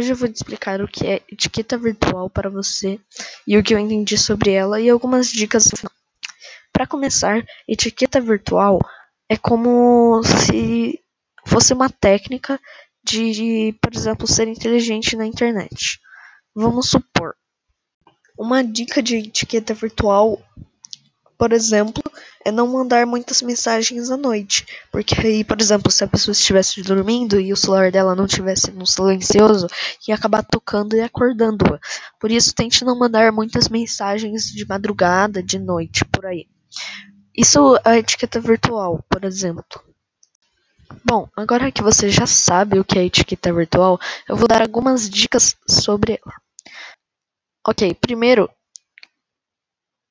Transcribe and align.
Hoje 0.00 0.12
eu 0.12 0.16
vou 0.16 0.28
te 0.30 0.36
explicar 0.36 0.80
o 0.80 0.88
que 0.88 1.06
é 1.06 1.22
etiqueta 1.30 1.76
virtual 1.76 2.30
para 2.30 2.48
você 2.48 2.98
e 3.46 3.58
o 3.58 3.62
que 3.62 3.74
eu 3.74 3.78
entendi 3.78 4.16
sobre 4.16 4.50
ela 4.50 4.80
e 4.80 4.88
algumas 4.88 5.30
dicas. 5.30 5.70
Para 6.72 6.86
começar, 6.86 7.44
etiqueta 7.68 8.18
virtual 8.18 8.78
é 9.28 9.36
como 9.36 10.22
se 10.24 10.98
fosse 11.46 11.74
uma 11.74 11.90
técnica 11.90 12.58
de, 13.04 13.76
por 13.82 13.94
exemplo, 13.94 14.26
ser 14.26 14.48
inteligente 14.48 15.16
na 15.16 15.26
internet. 15.26 16.00
Vamos 16.54 16.88
supor, 16.88 17.34
uma 18.38 18.64
dica 18.64 19.02
de 19.02 19.16
etiqueta 19.16 19.74
virtual 19.74 20.42
por 21.40 21.54
exemplo, 21.54 22.02
é 22.44 22.52
não 22.52 22.66
mandar 22.66 23.06
muitas 23.06 23.40
mensagens 23.40 24.10
à 24.10 24.16
noite. 24.18 24.66
Porque 24.92 25.18
aí, 25.26 25.42
por 25.42 25.58
exemplo, 25.58 25.90
se 25.90 26.04
a 26.04 26.06
pessoa 26.06 26.32
estivesse 26.32 26.82
dormindo 26.82 27.40
e 27.40 27.50
o 27.50 27.56
celular 27.56 27.90
dela 27.90 28.14
não 28.14 28.26
estivesse 28.26 28.70
no 28.72 28.86
silencioso, 28.86 29.66
ia 30.06 30.14
acabar 30.14 30.42
tocando 30.42 30.94
e 30.94 31.00
acordando-a. 31.00 31.80
Por 32.20 32.30
isso, 32.30 32.54
tente 32.54 32.84
não 32.84 32.98
mandar 32.98 33.32
muitas 33.32 33.70
mensagens 33.70 34.52
de 34.52 34.66
madrugada, 34.68 35.42
de 35.42 35.58
noite, 35.58 36.04
por 36.04 36.26
aí. 36.26 36.46
Isso 37.34 37.74
é 37.76 37.92
a 37.92 37.98
etiqueta 37.98 38.38
virtual, 38.38 39.02
por 39.08 39.24
exemplo. 39.24 39.82
Bom, 41.02 41.26
agora 41.34 41.72
que 41.72 41.82
você 41.82 42.10
já 42.10 42.26
sabe 42.26 42.78
o 42.78 42.84
que 42.84 42.98
é 42.98 43.06
etiqueta 43.06 43.50
virtual, 43.50 43.98
eu 44.28 44.36
vou 44.36 44.46
dar 44.46 44.60
algumas 44.60 45.08
dicas 45.08 45.56
sobre 45.66 46.20
ela. 46.22 46.34
Ok, 47.66 47.94
primeiro, 47.94 48.50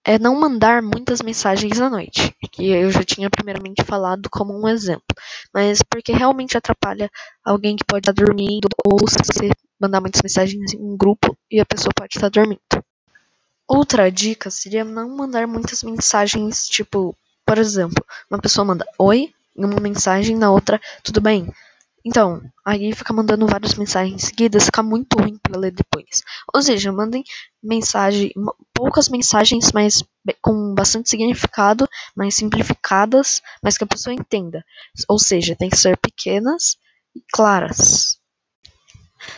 é 0.06 0.18
não 0.20 0.40
mandar 0.40 0.82
muitas 0.82 1.22
mensagens 1.22 1.80
à 1.80 1.90
noite, 1.90 2.36
que 2.52 2.68
eu 2.70 2.92
já 2.92 3.04
tinha 3.04 3.30
primeiramente 3.30 3.84
falado 3.84 4.30
como 4.30 4.54
um 4.54 4.68
exemplo, 4.68 5.16
mas 5.54 5.82
porque 5.84 6.12
realmente 6.12 6.58
atrapalha 6.58 7.10
alguém 7.44 7.76
que 7.76 7.86
pode 7.86 8.10
estar 8.10 8.14
dormindo 8.14 8.68
ou 8.86 9.00
se 9.08 9.18
você 9.24 9.50
mandar 9.80 10.02
muitas 10.02 10.22
mensagens 10.22 10.74
em 10.74 10.80
um 10.82 10.98
grupo 10.98 11.38
e 11.52 11.60
a 11.60 11.66
pessoa 11.66 11.94
pode 11.96 12.18
estar 12.18 12.30
dormindo. 12.30 12.60
Outra 13.68 14.12
dica 14.12 14.50
seria 14.50 14.84
não 14.84 15.16
mandar 15.16 15.48
muitas 15.48 15.82
mensagens, 15.84 16.68
tipo, 16.68 17.16
por 17.46 17.58
exemplo, 17.58 18.04
uma 18.30 18.40
pessoa 18.40 18.66
manda 18.66 18.86
oi 18.98 19.34
em 19.56 19.64
uma 19.66 19.80
mensagem, 19.80 20.36
na 20.36 20.52
outra 20.52 20.80
tudo 21.04 21.22
bem. 21.22 21.48
Então, 22.10 22.42
aí 22.66 22.92
fica 22.92 23.14
mandando 23.14 23.46
várias 23.46 23.76
mensagens 23.76 24.24
seguidas, 24.24 24.66
fica 24.66 24.82
muito 24.82 25.14
ruim 25.16 25.38
para 25.38 25.60
ler 25.60 25.70
depois. 25.70 26.24
Ou 26.52 26.60
seja, 26.60 26.92
mandem 26.92 27.24
mensagem, 27.62 28.34
poucas 28.74 29.08
mensagens, 29.10 29.72
mas 29.72 30.04
com 30.42 30.74
bastante 30.74 31.08
significado, 31.08 31.88
mais 32.18 32.34
simplificadas, 32.34 33.44
mas 33.62 33.78
que 33.78 33.84
a 33.84 33.88
pessoa 33.88 34.12
entenda. 34.12 34.66
Ou 35.08 35.20
seja, 35.20 35.56
tem 35.56 35.70
que 35.70 35.78
ser 35.78 35.98
pequenas 35.98 36.78
e 37.16 37.22
claras. 37.32 38.18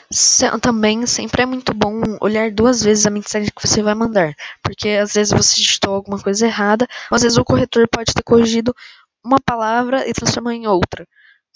Se, 0.09 0.49
também 0.61 1.05
sempre 1.05 1.42
é 1.42 1.45
muito 1.45 1.73
bom 1.73 2.02
olhar 2.22 2.52
duas 2.52 2.81
vezes 2.81 3.05
a 3.05 3.09
mensagem 3.09 3.52
que 3.53 3.67
você 3.67 3.83
vai 3.83 3.95
mandar, 3.95 4.33
porque 4.64 4.92
às 4.92 5.11
vezes 5.11 5.33
você 5.33 5.58
digitou 5.58 5.94
alguma 5.94 6.22
coisa 6.22 6.47
errada, 6.47 6.88
ou 7.11 7.17
às 7.17 7.22
vezes 7.22 7.38
o 7.38 7.44
corretor 7.44 7.86
pode 7.89 8.14
ter 8.14 8.23
corrigido 8.23 8.73
uma 9.22 9.42
palavra 9.45 10.08
e 10.08 10.14
transformou 10.14 10.53
em 10.53 10.67
outra. 10.67 11.05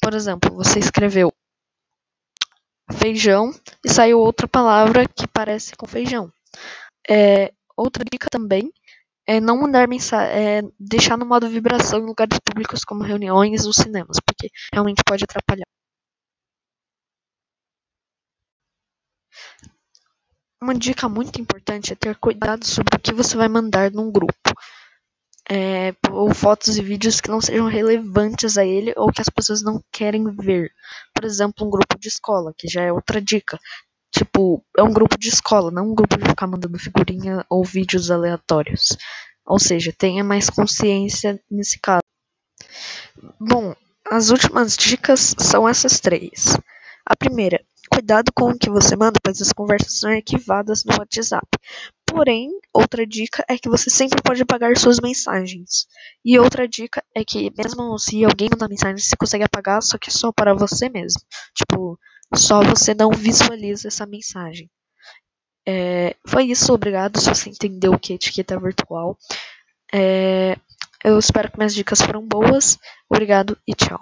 Por 0.02 0.14
exemplo, 0.14 0.56
você 0.56 0.80
escreveu 0.80 1.34
feijão 2.94 3.52
e 3.84 3.90
saiu 3.90 4.20
outra 4.20 4.48
palavra 4.48 5.08
que 5.08 5.28
parece 5.28 5.76
com 5.76 5.86
feijão. 5.88 6.32
É, 7.10 7.52
outra 7.78 8.04
dica 8.12 8.30
também 8.30 8.72
é 9.28 9.40
não 9.42 9.62
mandar 9.62 9.88
mensagem, 9.88 10.36
é 10.36 10.62
deixar 10.80 11.18
no 11.18 11.26
modo 11.26 11.50
vibração 11.50 12.00
em 12.00 12.06
lugares 12.06 12.40
públicos 12.40 12.84
como 12.86 13.04
reuniões 13.04 13.66
ou 13.66 13.74
cinemas, 13.74 14.18
porque 14.26 14.50
realmente 14.74 15.04
pode 15.06 15.24
atrapalhar. 15.24 15.66
Uma 20.62 20.76
dica 20.76 21.08
muito 21.08 21.40
importante 21.40 21.94
é 21.94 21.96
ter 21.96 22.18
cuidado 22.18 22.66
sobre 22.66 22.98
o 22.98 23.00
que 23.00 23.14
você 23.14 23.38
vai 23.38 23.48
mandar 23.48 23.90
num 23.92 24.12
grupo 24.12 24.34
é, 25.50 25.94
ou 26.12 26.34
fotos 26.34 26.78
e 26.78 26.82
vídeos 26.82 27.22
que 27.22 27.30
não 27.30 27.40
sejam 27.40 27.68
relevantes 27.68 28.58
a 28.58 28.66
ele 28.66 28.94
ou 28.98 29.12
que 29.12 29.22
as 29.22 29.30
pessoas 29.30 29.62
não 29.62 29.82
querem 29.92 30.24
ver. 30.36 30.72
Por 31.14 31.24
exemplo, 31.26 31.66
um 31.66 31.70
grupo 31.70 32.00
de 32.00 32.08
escola, 32.08 32.54
que 32.58 32.68
já 32.68 32.82
é 32.82 32.92
outra 32.92 33.22
dica. 33.22 33.60
Tipo, 34.12 34.64
é 34.78 34.82
um 34.82 34.94
grupo 34.94 35.18
de 35.18 35.28
escola, 35.30 35.70
não 35.72 35.92
um 35.92 35.96
grupo 35.96 36.18
de 36.18 36.28
ficar 36.30 36.48
mandando 36.48 36.80
figurinha 36.80 37.46
ou 37.50 37.64
vídeos 37.64 38.10
aleatórios. 38.10 38.98
Ou 39.46 39.60
seja, 39.60 39.94
tenha 39.96 40.24
mais 40.24 40.50
consciência 40.50 41.40
nesse 41.52 41.80
caso. 41.80 42.02
Bom, 43.40 43.76
as 44.10 44.30
últimas 44.30 44.76
dicas 44.78 45.36
são 45.38 45.68
essas 45.68 46.00
três. 46.00 46.58
A 47.06 47.16
primeira, 47.16 47.64
cuidado 47.92 48.32
com 48.34 48.50
o 48.52 48.58
que 48.58 48.70
você 48.70 48.96
manda, 48.96 49.20
pois 49.22 49.42
as 49.42 49.54
conversas 49.54 50.00
são 50.00 50.10
arquivadas 50.10 50.84
no 50.84 50.98
WhatsApp. 50.98 51.48
Porém, 52.08 52.52
outra 52.74 53.06
dica 53.06 53.44
é 53.50 53.58
que 53.58 53.68
você 53.68 53.90
sempre 53.90 54.22
pode 54.22 54.42
apagar 54.42 54.78
suas 54.78 55.00
mensagens. 55.00 55.88
E 56.24 56.38
outra 56.40 56.68
dica 56.68 57.04
é 57.14 57.26
que, 57.26 57.52
mesmo 57.58 57.98
se 57.98 58.24
alguém 58.24 58.50
mandar 58.52 58.70
mensagem, 58.70 58.98
você 58.98 59.16
consegue 59.18 59.44
apagar, 59.44 59.82
só 59.82 59.98
que 59.98 60.12
só 60.12 60.32
para 60.32 60.54
você 60.54 60.88
mesmo. 60.88 61.22
Tipo, 61.54 62.00
só 62.34 62.62
você 62.62 62.94
não 62.94 63.10
visualiza 63.12 63.88
essa 63.88 64.06
mensagem. 64.06 64.70
É, 65.68 66.16
foi 66.28 66.46
isso, 66.46 66.72
obrigado 66.74 67.20
se 67.20 67.28
você 67.28 67.50
entendeu 67.50 67.94
o 67.94 68.00
que 68.00 68.14
é 68.14 68.16
etiqueta 68.16 68.60
virtual. 68.60 69.18
É, 69.94 70.56
eu 71.04 71.18
espero 71.18 71.52
que 71.52 71.58
minhas 71.58 71.74
dicas 71.74 72.02
foram 72.02 72.26
boas. 72.26 72.78
Obrigado 73.10 73.58
e 73.68 73.74
tchau. 73.74 74.02